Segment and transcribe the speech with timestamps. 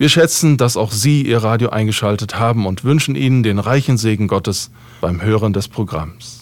[0.00, 4.28] wir schätzen, dass auch Sie Ihr Radio eingeschaltet haben und wünschen Ihnen den reichen Segen
[4.28, 4.70] Gottes
[5.02, 6.39] beim Hören des Programms.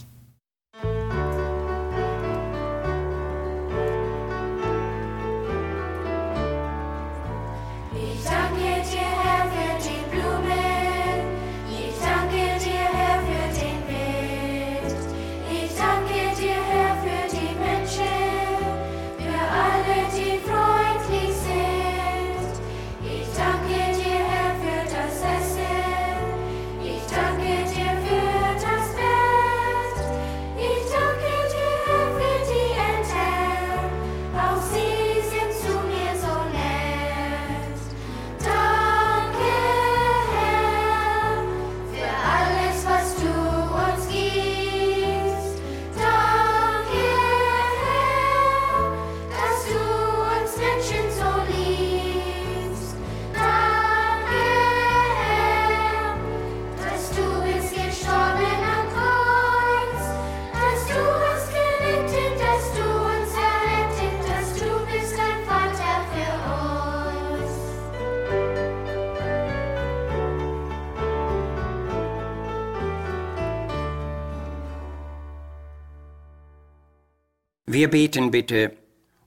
[77.71, 78.73] Wir beten bitte.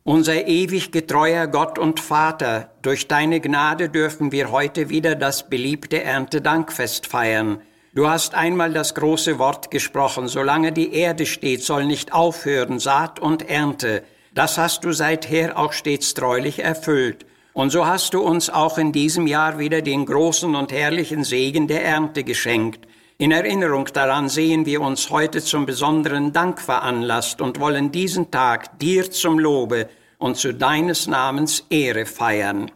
[0.04, 6.02] Unser ewig getreuer Gott und Vater, durch deine Gnade dürfen wir heute wieder das beliebte
[6.02, 7.62] Erntedankfest feiern.
[7.94, 13.20] Du hast einmal das große Wort gesprochen, solange die Erde steht, soll nicht aufhören Saat
[13.20, 14.02] und Ernte.
[14.34, 17.28] Das hast du seither auch stets treulich erfüllt.
[17.54, 21.68] Und so hast du uns auch in diesem Jahr wieder den großen und herrlichen Segen
[21.68, 22.88] der Ernte geschenkt.
[23.22, 28.80] In Erinnerung daran sehen wir uns heute zum besonderen Dank veranlasst und wollen diesen Tag
[28.80, 29.88] dir zum Lobe
[30.18, 32.72] und zu deines Namens Ehre feiern.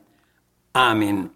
[0.72, 1.32] Amen.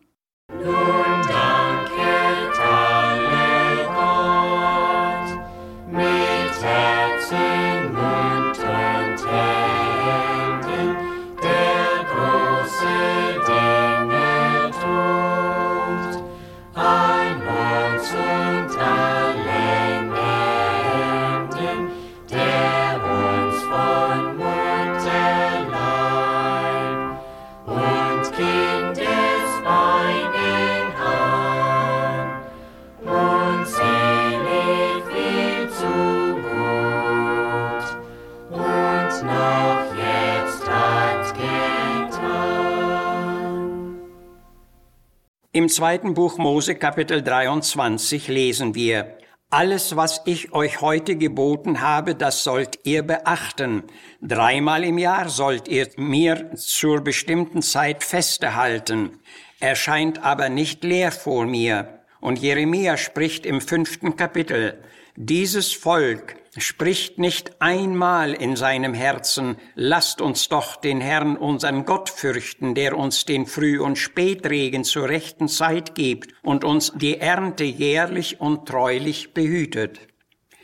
[45.70, 49.20] Im zweiten Buch Mose Kapitel 23 lesen wir,
[49.52, 53.84] alles, was ich euch heute geboten habe, das sollt ihr beachten.
[54.20, 59.20] Dreimal im Jahr sollt ihr mir zur bestimmten Zeit Feste halten.
[59.60, 62.00] Erscheint aber nicht leer vor mir.
[62.20, 64.84] Und Jeremia spricht im fünften Kapitel,
[65.18, 72.10] dieses Volk spricht nicht einmal in seinem Herzen, lasst uns doch den Herrn unseren Gott
[72.10, 77.64] fürchten, der uns den Früh- und Spätregen zur rechten Zeit gibt und uns die Ernte
[77.64, 80.00] jährlich und treulich behütet.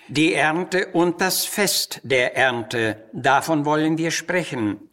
[0.08, 4.90] Die Ernte und das Fest der Ernte, davon wollen wir sprechen.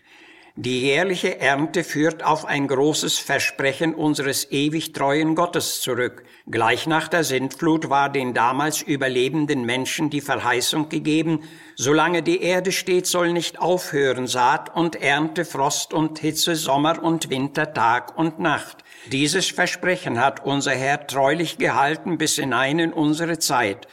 [0.57, 6.25] Die jährliche Ernte führt auf ein großes Versprechen unseres ewig treuen Gottes zurück.
[6.47, 11.41] Gleich nach der Sintflut war den damals überlebenden Menschen die Verheißung gegeben,
[11.75, 17.31] solange die Erde steht, soll nicht aufhören Saat und Ernte, Frost und Hitze, Sommer und
[17.31, 18.85] Winter, Tag und Nacht.
[19.11, 23.89] Dieses Versprechen hat unser Herr treulich gehalten bis hinein in unsere Zeit.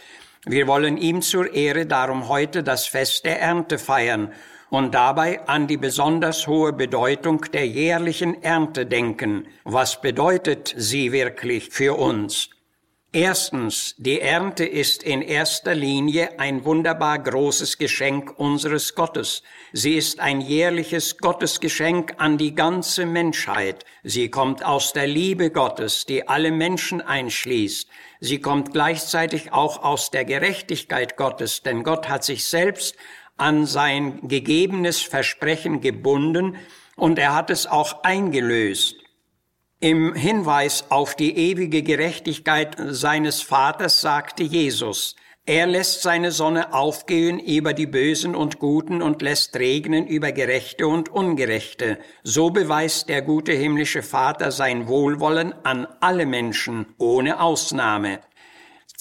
[0.46, 4.34] Wir wollen ihm zur Ehre darum heute das Fest der Ernte feiern
[4.70, 9.48] und dabei an die besonders hohe Bedeutung der jährlichen Ernte denken.
[9.64, 12.50] Was bedeutet sie wirklich für uns?
[13.12, 19.42] Erstens, die Ernte ist in erster Linie ein wunderbar großes Geschenk unseres Gottes.
[19.74, 23.84] Sie ist ein jährliches Gottesgeschenk an die ganze Menschheit.
[24.04, 27.90] Sie kommt aus der Liebe Gottes, die alle Menschen einschließt.
[28.20, 32.96] Sie kommt gleichzeitig auch aus der Gerechtigkeit Gottes, denn Gott hat sich selbst
[33.40, 36.58] an sein gegebenes Versprechen gebunden
[36.96, 38.96] und er hat es auch eingelöst.
[39.80, 45.16] Im Hinweis auf die ewige Gerechtigkeit seines Vaters sagte Jesus,
[45.46, 50.88] er lässt seine Sonne aufgehen über die Bösen und Guten und lässt regnen über Gerechte
[50.88, 51.98] und Ungerechte.
[52.22, 58.20] So beweist der gute himmlische Vater sein Wohlwollen an alle Menschen, ohne Ausnahme.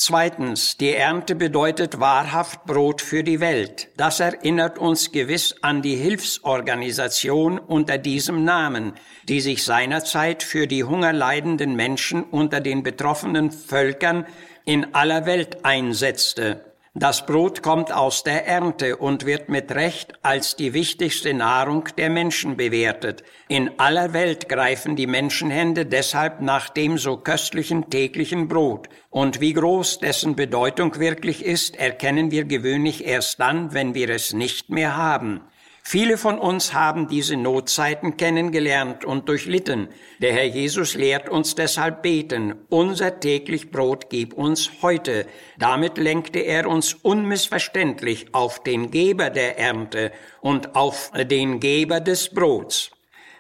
[0.00, 3.88] Zweitens, die Ernte bedeutet wahrhaft Brot für die Welt.
[3.96, 8.92] Das erinnert uns gewiss an die Hilfsorganisation unter diesem Namen,
[9.28, 14.24] die sich seinerzeit für die hungerleidenden Menschen unter den betroffenen Völkern
[14.64, 16.67] in aller Welt einsetzte.
[16.98, 22.10] Das Brot kommt aus der Ernte und wird mit Recht als die wichtigste Nahrung der
[22.10, 23.22] Menschen bewertet.
[23.46, 28.88] In aller Welt greifen die Menschenhände deshalb nach dem so köstlichen täglichen Brot.
[29.10, 34.32] Und wie groß dessen Bedeutung wirklich ist, erkennen wir gewöhnlich erst dann, wenn wir es
[34.32, 35.42] nicht mehr haben.
[35.90, 39.88] Viele von uns haben diese Notzeiten kennengelernt und durchlitten.
[40.20, 45.26] Der Herr Jesus lehrt uns deshalb beten, unser täglich Brot gib uns heute.
[45.58, 50.12] Damit lenkte er uns unmissverständlich auf den Geber der Ernte
[50.42, 52.90] und auf den Geber des Brots.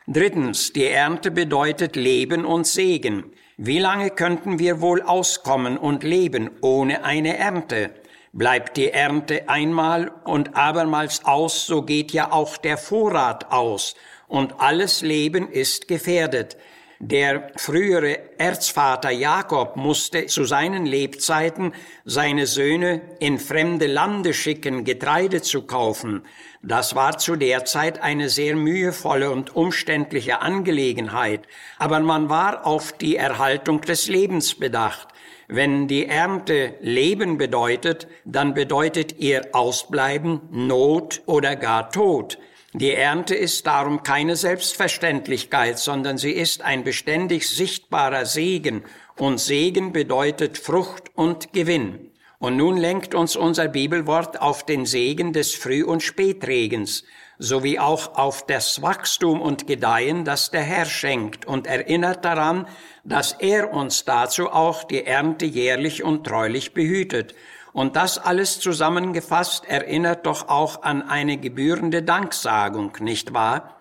[0.06, 3.24] Drittens, die Ernte bedeutet Leben und Segen.
[3.58, 7.90] Wie lange könnten wir wohl auskommen und leben ohne eine Ernte?
[8.32, 13.94] Bleibt die Ernte einmal und abermals aus, so geht ja auch der Vorrat aus
[14.28, 16.56] und alles Leben ist gefährdet.
[17.00, 21.72] Der frühere Erzvater Jakob musste zu seinen Lebzeiten
[22.04, 26.24] seine Söhne in fremde Lande schicken, Getreide zu kaufen.
[26.60, 31.42] Das war zu der Zeit eine sehr mühevolle und umständliche Angelegenheit,
[31.78, 35.06] aber man war auf die Erhaltung des Lebens bedacht.
[35.46, 42.38] Wenn die Ernte Leben bedeutet, dann bedeutet ihr Ausbleiben Not oder gar Tod.
[42.80, 48.84] Die Ernte ist darum keine Selbstverständlichkeit, sondern sie ist ein beständig sichtbarer Segen,
[49.16, 52.12] und Segen bedeutet Frucht und Gewinn.
[52.38, 57.02] Und nun lenkt uns unser Bibelwort auf den Segen des Früh- und Spätregens,
[57.40, 62.68] sowie auch auf das Wachstum und Gedeihen, das der Herr schenkt, und erinnert daran,
[63.02, 67.34] dass er uns dazu auch die Ernte jährlich und treulich behütet.
[67.78, 73.78] Und das alles zusammengefasst erinnert doch auch an eine gebührende Danksagung, nicht wahr?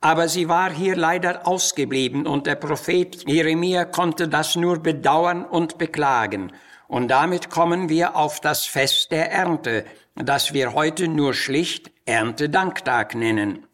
[0.00, 5.76] Aber sie war hier leider ausgeblieben und der Prophet Jeremia konnte das nur bedauern und
[5.76, 6.52] beklagen.
[6.86, 13.16] Und damit kommen wir auf das Fest der Ernte, das wir heute nur schlicht Erntedanktag
[13.16, 13.66] nennen.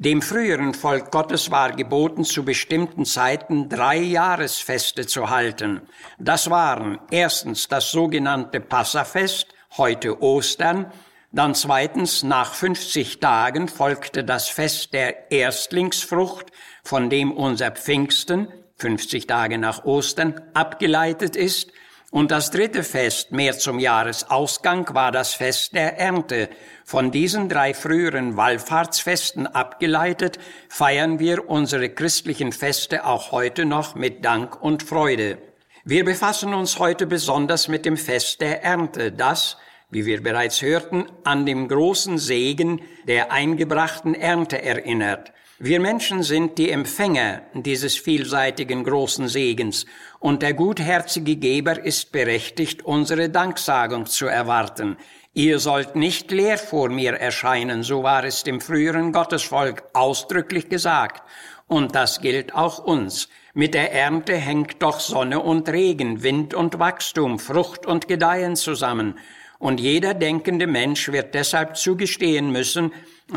[0.00, 5.80] Dem früheren Volk Gottes war geboten, zu bestimmten Zeiten drei Jahresfeste zu halten.
[6.20, 10.92] Das waren erstens das sogenannte Passafest, heute Ostern,
[11.32, 16.46] dann zweitens nach 50 Tagen folgte das Fest der Erstlingsfrucht,
[16.84, 18.46] von dem unser Pfingsten,
[18.76, 21.72] 50 Tage nach Ostern, abgeleitet ist,
[22.10, 26.48] und das dritte Fest, mehr zum Jahresausgang, war das Fest der Ernte.
[26.84, 30.38] Von diesen drei früheren Wallfahrtsfesten abgeleitet,
[30.70, 35.36] feiern wir unsere christlichen Feste auch heute noch mit Dank und Freude.
[35.84, 39.58] Wir befassen uns heute besonders mit dem Fest der Ernte, das,
[39.90, 45.32] wie wir bereits hörten, an dem großen Segen der eingebrachten Ernte erinnert.
[45.60, 49.86] Wir Menschen sind die Empfänger dieses vielseitigen großen Segens
[50.20, 54.96] und der gutherzige Geber ist berechtigt, unsere Danksagung zu erwarten.
[55.34, 61.24] Ihr sollt nicht leer vor mir erscheinen, so war es dem früheren Gottesvolk ausdrücklich gesagt.
[61.66, 63.28] Und das gilt auch uns.
[63.52, 69.18] Mit der Ernte hängt doch Sonne und Regen, Wind und Wachstum, Frucht und Gedeihen zusammen.
[69.58, 72.92] Und jeder denkende Mensch wird deshalb zugestehen müssen,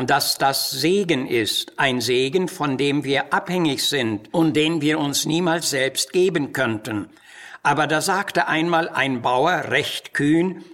[0.06, 5.26] dass das Segen ist, ein Segen, von dem wir abhängig sind und den wir uns
[5.26, 7.10] niemals selbst geben könnten.
[7.62, 10.64] Aber da sagte einmal ein Bauer recht kühn,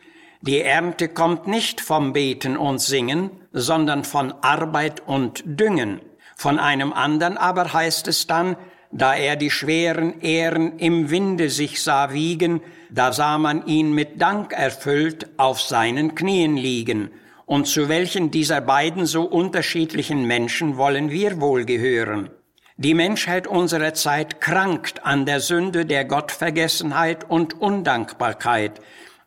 [0.40, 6.00] die Ernte kommt nicht vom Beten und Singen, sondern von Arbeit und Düngen.
[6.36, 8.56] Von einem anderen aber heißt es dann,
[8.90, 14.20] da er die schweren Ähren im Winde sich sah wiegen, da sah man ihn mit
[14.20, 17.10] Dank erfüllt auf seinen Knien liegen.
[17.44, 22.30] Und zu welchen dieser beiden so unterschiedlichen Menschen wollen wir wohl gehören?
[22.76, 28.80] Die Menschheit unserer Zeit krankt an der Sünde der Gottvergessenheit und Undankbarkeit.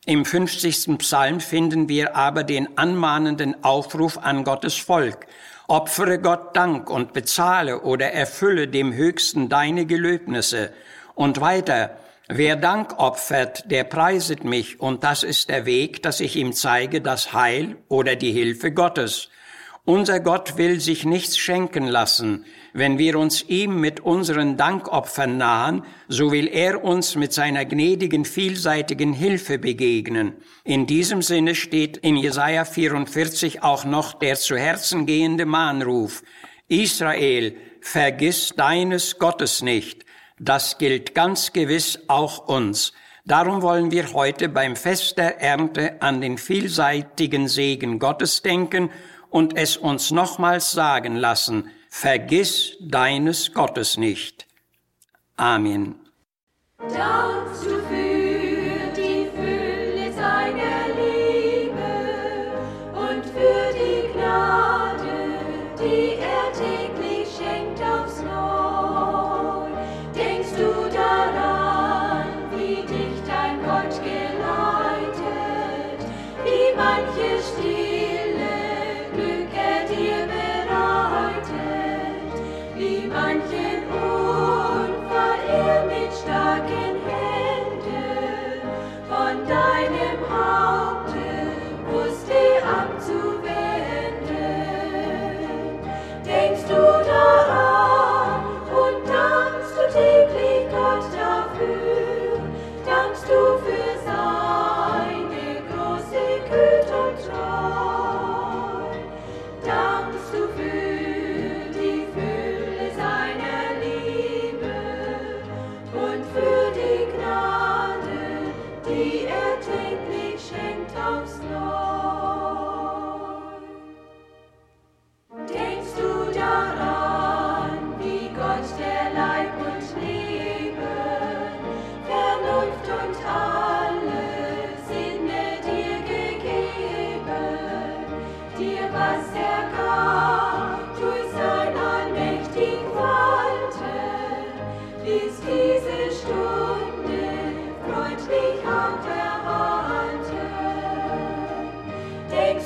[0.06, 0.98] Im 50.
[0.98, 5.27] Psalm finden wir aber den anmahnenden Aufruf an Gottes Volk.
[5.72, 10.74] Opfere Gott Dank und bezahle oder erfülle dem Höchsten deine Gelöbnisse.
[11.16, 11.92] Und weiter,
[12.28, 17.00] Wer Dank opfert, der preiset mich, und das ist der Weg, dass ich ihm zeige
[17.01, 19.30] das Heil oder die Hilfe Gottes.
[19.83, 22.45] Unser Gott will sich nichts schenken lassen.
[22.71, 28.23] Wenn wir uns ihm mit unseren Dankopfern nahen, so will er uns mit seiner gnädigen,
[28.23, 30.33] vielseitigen Hilfe begegnen.
[30.63, 36.21] In diesem Sinne steht in Jesaja 44 auch noch der zu Herzen gehende Mahnruf.
[36.67, 40.05] Israel, vergiss deines Gottes nicht.
[40.39, 42.93] Das gilt ganz gewiss auch uns.
[43.25, 48.91] Darum wollen wir heute beim Fest der Ernte an den vielseitigen Segen Gottes denken
[49.31, 54.45] und es uns nochmals sagen lassen, vergiss deines Gottes nicht.
[55.38, 55.95] Amen.
[56.77, 61.91] Dankst für die Fülle seiner Liebe
[62.93, 65.39] und für die Gnade,
[65.79, 69.69] die er täglich schenkt aufs Neu.
[70.13, 75.21] Denkst du daran, wie dich dein Gott geleitet,
[76.43, 77.90] wie manche stille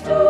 [0.03, 0.24] Denkst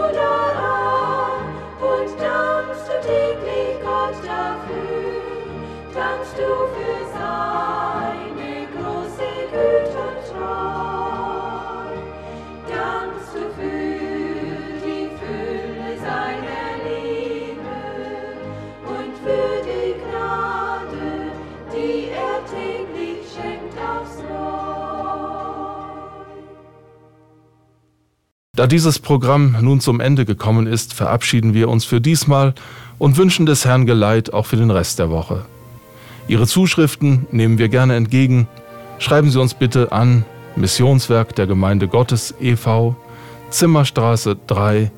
[28.55, 32.53] Da dieses Programm nun zum Ende gekommen ist, verabschieden wir uns für diesmal
[32.97, 35.43] und wünschen des Herrn Geleit auch für den Rest der Woche.
[36.29, 38.47] Ihre Zuschriften nehmen wir gerne entgegen.
[38.97, 40.23] Schreiben Sie uns bitte an
[40.55, 42.95] Missionswerk der Gemeinde Gottes e.V.,
[43.49, 44.89] Zimmerstraße 3,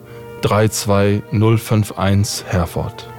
[0.42, 3.10] 32051 Herford.